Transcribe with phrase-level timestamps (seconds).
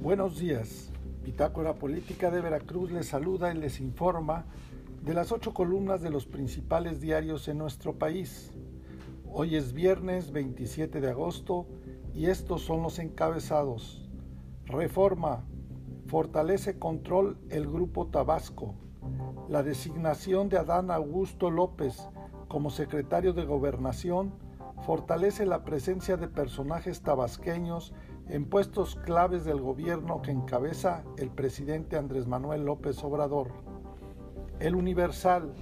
[0.00, 0.92] Buenos días.
[1.24, 4.46] Bitácora Política de Veracruz les saluda y les informa
[5.02, 8.54] de las ocho columnas de los principales diarios en nuestro país.
[9.26, 11.66] Hoy es viernes 27 de agosto
[12.14, 14.08] y estos son los encabezados.
[14.66, 15.44] Reforma.
[16.06, 18.76] Fortalece control el Grupo Tabasco.
[19.48, 22.08] La designación de Adán Augusto López
[22.46, 24.32] como secretario de Gobernación
[24.86, 27.92] fortalece la presencia de personajes tabasqueños
[28.28, 33.48] en puestos claves del gobierno que encabeza el presidente Andrés Manuel López Obrador.
[34.60, 35.54] El Universal.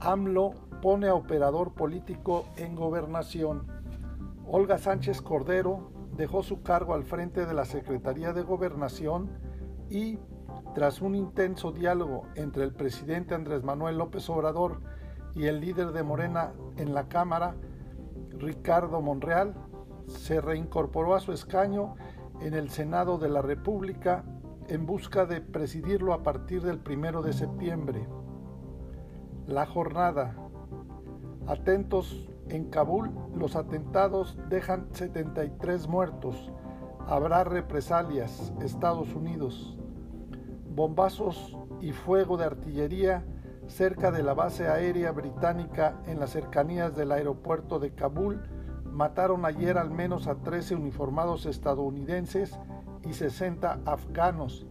[0.00, 3.66] AMLO pone a operador político en gobernación.
[4.46, 9.30] Olga Sánchez Cordero dejó su cargo al frente de la Secretaría de Gobernación
[9.90, 10.18] y,
[10.74, 14.80] tras un intenso diálogo entre el presidente Andrés Manuel López Obrador
[15.34, 17.56] y el líder de Morena en la Cámara,
[18.30, 19.54] Ricardo Monreal,
[20.06, 21.94] se reincorporó a su escaño
[22.40, 24.24] en el Senado de la República
[24.68, 28.06] en busca de presidirlo a partir del primero de septiembre.
[29.46, 30.36] La jornada.
[31.46, 36.50] Atentos en Kabul, los atentados dejan 73 muertos.
[37.06, 38.52] Habrá represalias.
[38.62, 39.78] Estados Unidos.
[40.74, 43.24] Bombazos y fuego de artillería
[43.66, 48.42] cerca de la base aérea británica en las cercanías del aeropuerto de Kabul
[48.94, 52.58] mataron ayer al menos a 13 uniformados estadounidenses
[53.02, 54.66] y 60 afganos,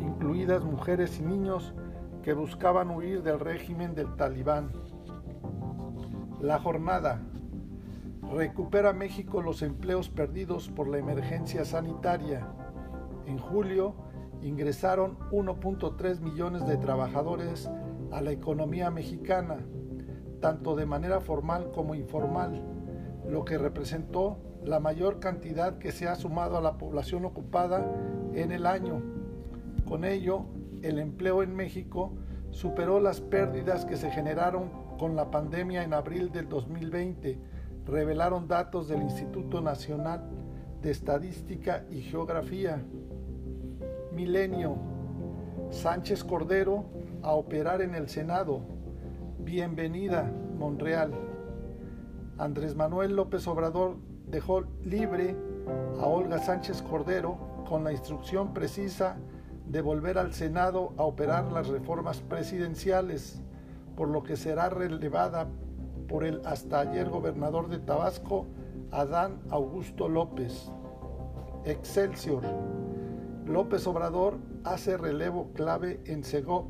[0.00, 1.74] incluidas mujeres y niños
[2.22, 4.70] que buscaban huir del régimen del talibán.
[6.40, 7.22] La jornada.
[8.32, 12.46] Recupera México los empleos perdidos por la emergencia sanitaria.
[13.26, 13.94] En julio
[14.42, 17.68] ingresaron 1.3 millones de trabajadores
[18.12, 19.58] a la economía mexicana,
[20.40, 22.75] tanto de manera formal como informal
[23.28, 27.86] lo que representó la mayor cantidad que se ha sumado a la población ocupada
[28.34, 29.00] en el año.
[29.84, 30.46] Con ello,
[30.82, 32.12] el empleo en México
[32.50, 37.38] superó las pérdidas que se generaron con la pandemia en abril del 2020,
[37.86, 40.28] revelaron datos del Instituto Nacional
[40.82, 42.82] de Estadística y Geografía.
[44.12, 44.76] Milenio.
[45.70, 46.84] Sánchez Cordero
[47.22, 48.60] a operar en el Senado.
[49.38, 51.12] Bienvenida, Monreal.
[52.38, 55.34] Andrés Manuel López Obrador dejó libre
[55.98, 59.16] a Olga Sánchez Cordero con la instrucción precisa
[59.66, 63.40] de volver al Senado a operar las reformas presidenciales,
[63.96, 65.48] por lo que será relevada
[66.08, 68.46] por el hasta ayer gobernador de Tabasco,
[68.90, 70.70] Adán Augusto López.
[71.64, 72.42] Excelsior.
[73.46, 76.66] López Obrador hace relevo clave en Segov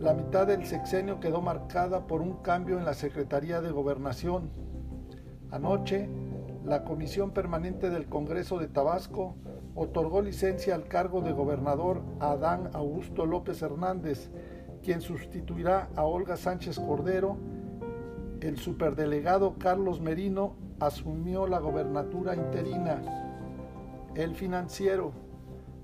[0.00, 4.50] la mitad del sexenio quedó marcada por un cambio en la Secretaría de Gobernación.
[5.50, 6.08] Anoche,
[6.64, 9.36] la Comisión Permanente del Congreso de Tabasco
[9.74, 14.30] otorgó licencia al cargo de gobernador a Adán Augusto López Hernández,
[14.82, 17.36] quien sustituirá a Olga Sánchez Cordero.
[18.40, 23.02] El superdelegado Carlos Merino asumió la gobernatura interina.
[24.14, 25.12] El financiero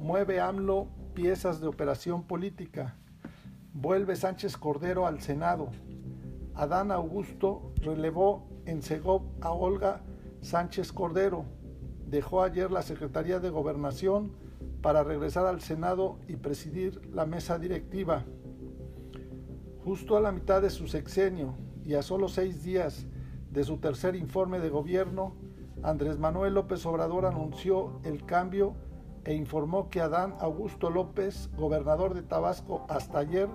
[0.00, 2.96] mueve AMLO piezas de operación política.
[3.74, 5.68] Vuelve Sánchez Cordero al Senado.
[6.54, 10.00] Adán Augusto relevó en Segov a Olga
[10.40, 11.44] Sánchez Cordero.
[12.06, 14.32] Dejó ayer la Secretaría de Gobernación
[14.80, 18.24] para regresar al Senado y presidir la mesa directiva.
[19.84, 23.06] Justo a la mitad de su sexenio y a solo seis días
[23.50, 25.34] de su tercer informe de gobierno,
[25.82, 28.74] Andrés Manuel López Obrador anunció el cambio
[29.24, 33.48] e informó que Adán Augusto López, gobernador de Tabasco hasta ayer,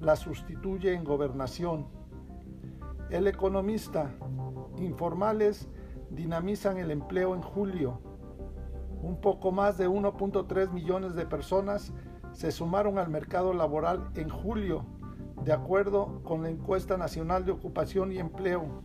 [0.00, 1.86] la sustituye en gobernación.
[3.10, 4.14] El economista,
[4.78, 5.68] informales
[6.10, 8.00] dinamizan el empleo en julio.
[9.02, 11.92] Un poco más de 1.3 millones de personas
[12.32, 14.84] se sumaron al mercado laboral en julio,
[15.44, 18.82] de acuerdo con la encuesta nacional de ocupación y empleo.